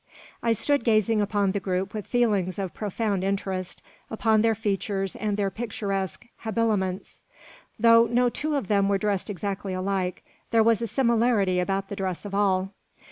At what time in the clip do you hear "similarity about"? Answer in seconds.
10.87-11.89